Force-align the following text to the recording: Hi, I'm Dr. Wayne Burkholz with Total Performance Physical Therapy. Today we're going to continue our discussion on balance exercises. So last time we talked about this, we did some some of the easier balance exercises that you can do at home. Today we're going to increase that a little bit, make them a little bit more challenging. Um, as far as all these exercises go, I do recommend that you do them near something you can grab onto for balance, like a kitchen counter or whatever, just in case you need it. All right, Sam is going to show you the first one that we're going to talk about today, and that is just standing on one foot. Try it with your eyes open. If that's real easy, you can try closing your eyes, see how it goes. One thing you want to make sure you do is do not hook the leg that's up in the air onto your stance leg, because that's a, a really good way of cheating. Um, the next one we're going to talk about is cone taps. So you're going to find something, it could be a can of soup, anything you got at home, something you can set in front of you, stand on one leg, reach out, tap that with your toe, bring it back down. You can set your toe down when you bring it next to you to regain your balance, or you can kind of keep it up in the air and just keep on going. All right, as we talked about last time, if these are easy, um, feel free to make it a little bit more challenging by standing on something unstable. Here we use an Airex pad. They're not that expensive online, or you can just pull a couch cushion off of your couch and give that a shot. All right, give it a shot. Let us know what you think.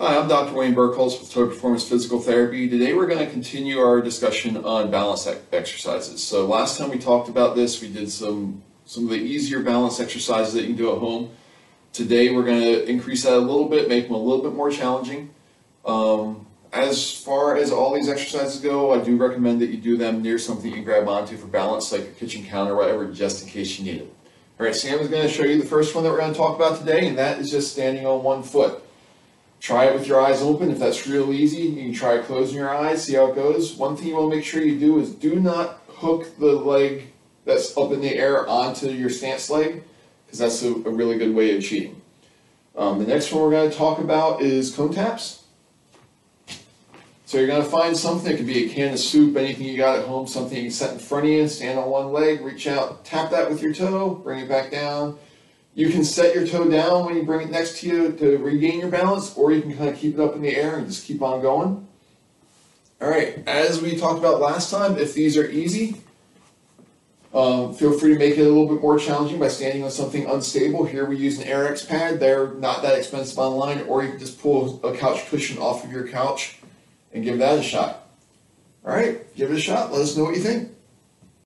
Hi, 0.00 0.16
I'm 0.16 0.28
Dr. 0.28 0.54
Wayne 0.54 0.74
Burkholz 0.74 1.20
with 1.20 1.30
Total 1.30 1.52
Performance 1.52 1.86
Physical 1.86 2.20
Therapy. 2.20 2.66
Today 2.70 2.94
we're 2.94 3.06
going 3.06 3.22
to 3.22 3.30
continue 3.30 3.80
our 3.80 4.00
discussion 4.00 4.56
on 4.64 4.90
balance 4.90 5.28
exercises. 5.52 6.24
So 6.24 6.46
last 6.46 6.78
time 6.78 6.88
we 6.88 6.98
talked 6.98 7.28
about 7.28 7.54
this, 7.54 7.82
we 7.82 7.92
did 7.92 8.10
some 8.10 8.62
some 8.86 9.04
of 9.04 9.10
the 9.10 9.16
easier 9.16 9.60
balance 9.60 10.00
exercises 10.00 10.54
that 10.54 10.62
you 10.62 10.68
can 10.68 10.76
do 10.76 10.90
at 10.90 11.00
home. 11.00 11.32
Today 11.92 12.34
we're 12.34 12.44
going 12.44 12.62
to 12.62 12.88
increase 12.88 13.24
that 13.24 13.34
a 13.34 13.36
little 13.36 13.68
bit, 13.68 13.90
make 13.90 14.06
them 14.06 14.14
a 14.14 14.18
little 14.18 14.42
bit 14.42 14.54
more 14.54 14.70
challenging. 14.70 15.28
Um, 15.84 16.46
as 16.72 17.12
far 17.12 17.56
as 17.56 17.70
all 17.70 17.94
these 17.94 18.08
exercises 18.08 18.58
go, 18.62 18.98
I 18.98 19.04
do 19.04 19.18
recommend 19.18 19.60
that 19.60 19.68
you 19.68 19.76
do 19.76 19.98
them 19.98 20.22
near 20.22 20.38
something 20.38 20.70
you 20.70 20.76
can 20.76 20.84
grab 20.84 21.08
onto 21.08 21.36
for 21.36 21.46
balance, 21.46 21.92
like 21.92 22.04
a 22.04 22.12
kitchen 22.12 22.42
counter 22.42 22.72
or 22.72 22.76
whatever, 22.76 23.12
just 23.12 23.42
in 23.42 23.50
case 23.50 23.78
you 23.78 23.84
need 23.84 24.00
it. 24.00 24.14
All 24.58 24.64
right, 24.64 24.74
Sam 24.74 24.98
is 25.00 25.08
going 25.08 25.24
to 25.24 25.28
show 25.28 25.44
you 25.44 25.60
the 25.60 25.68
first 25.68 25.94
one 25.94 26.04
that 26.04 26.10
we're 26.10 26.20
going 26.20 26.32
to 26.32 26.38
talk 26.38 26.56
about 26.56 26.78
today, 26.78 27.06
and 27.06 27.18
that 27.18 27.38
is 27.38 27.50
just 27.50 27.72
standing 27.72 28.06
on 28.06 28.22
one 28.22 28.42
foot. 28.42 28.82
Try 29.60 29.84
it 29.84 29.94
with 29.94 30.06
your 30.06 30.20
eyes 30.20 30.40
open. 30.40 30.70
If 30.70 30.78
that's 30.78 31.06
real 31.06 31.32
easy, 31.32 31.58
you 31.58 31.82
can 31.82 31.92
try 31.92 32.18
closing 32.18 32.56
your 32.56 32.74
eyes, 32.74 33.04
see 33.04 33.14
how 33.14 33.26
it 33.26 33.34
goes. 33.34 33.74
One 33.74 33.94
thing 33.94 34.08
you 34.08 34.14
want 34.14 34.30
to 34.30 34.36
make 34.36 34.44
sure 34.44 34.62
you 34.62 34.78
do 34.78 34.98
is 34.98 35.14
do 35.14 35.38
not 35.38 35.82
hook 35.88 36.38
the 36.38 36.52
leg 36.52 37.12
that's 37.44 37.76
up 37.76 37.92
in 37.92 38.00
the 38.00 38.14
air 38.16 38.48
onto 38.48 38.88
your 38.88 39.10
stance 39.10 39.50
leg, 39.50 39.82
because 40.24 40.38
that's 40.38 40.62
a, 40.62 40.72
a 40.72 40.90
really 40.90 41.18
good 41.18 41.34
way 41.34 41.54
of 41.54 41.62
cheating. 41.62 42.00
Um, 42.74 42.98
the 42.98 43.06
next 43.06 43.30
one 43.32 43.42
we're 43.42 43.50
going 43.50 43.70
to 43.70 43.76
talk 43.76 43.98
about 43.98 44.40
is 44.40 44.74
cone 44.74 44.92
taps. 44.92 45.44
So 47.26 47.38
you're 47.38 47.46
going 47.46 47.62
to 47.62 47.68
find 47.68 47.96
something, 47.96 48.32
it 48.32 48.38
could 48.38 48.46
be 48.46 48.64
a 48.64 48.68
can 48.74 48.94
of 48.94 48.98
soup, 48.98 49.36
anything 49.36 49.66
you 49.66 49.76
got 49.76 49.98
at 49.98 50.06
home, 50.06 50.26
something 50.26 50.56
you 50.56 50.64
can 50.64 50.72
set 50.72 50.94
in 50.94 50.98
front 50.98 51.26
of 51.26 51.30
you, 51.30 51.46
stand 51.46 51.78
on 51.78 51.88
one 51.88 52.12
leg, 52.12 52.40
reach 52.40 52.66
out, 52.66 53.04
tap 53.04 53.30
that 53.30 53.48
with 53.48 53.62
your 53.62 53.72
toe, 53.74 54.14
bring 54.14 54.40
it 54.40 54.48
back 54.48 54.70
down. 54.70 55.18
You 55.74 55.90
can 55.90 56.04
set 56.04 56.34
your 56.34 56.46
toe 56.46 56.68
down 56.68 57.06
when 57.06 57.16
you 57.16 57.22
bring 57.22 57.46
it 57.46 57.50
next 57.50 57.80
to 57.80 57.86
you 57.86 58.12
to 58.12 58.38
regain 58.38 58.80
your 58.80 58.90
balance, 58.90 59.36
or 59.36 59.52
you 59.52 59.62
can 59.62 59.76
kind 59.76 59.88
of 59.88 59.96
keep 59.96 60.14
it 60.14 60.20
up 60.20 60.34
in 60.34 60.42
the 60.42 60.54
air 60.54 60.76
and 60.76 60.86
just 60.86 61.06
keep 61.06 61.22
on 61.22 61.40
going. 61.40 61.86
All 63.00 63.08
right, 63.08 63.42
as 63.46 63.80
we 63.80 63.96
talked 63.96 64.18
about 64.18 64.40
last 64.40 64.70
time, 64.70 64.98
if 64.98 65.14
these 65.14 65.38
are 65.38 65.48
easy, 65.48 66.02
um, 67.32 67.72
feel 67.72 67.96
free 67.96 68.12
to 68.12 68.18
make 68.18 68.36
it 68.36 68.42
a 68.42 68.48
little 68.48 68.66
bit 68.66 68.82
more 68.82 68.98
challenging 68.98 69.38
by 69.38 69.48
standing 69.48 69.84
on 69.84 69.90
something 69.90 70.26
unstable. 70.26 70.84
Here 70.84 71.06
we 71.06 71.16
use 71.16 71.38
an 71.38 71.46
Airex 71.46 71.88
pad. 71.88 72.18
They're 72.18 72.52
not 72.54 72.82
that 72.82 72.98
expensive 72.98 73.38
online, 73.38 73.82
or 73.82 74.02
you 74.02 74.10
can 74.10 74.18
just 74.18 74.40
pull 74.40 74.84
a 74.84 74.96
couch 74.96 75.26
cushion 75.28 75.58
off 75.58 75.84
of 75.84 75.92
your 75.92 76.08
couch 76.08 76.58
and 77.12 77.24
give 77.24 77.38
that 77.38 77.58
a 77.58 77.62
shot. 77.62 78.08
All 78.84 78.92
right, 78.92 79.34
give 79.36 79.50
it 79.50 79.56
a 79.56 79.60
shot. 79.60 79.92
Let 79.92 80.02
us 80.02 80.16
know 80.16 80.24
what 80.24 80.34
you 80.34 80.42
think. 80.42 80.72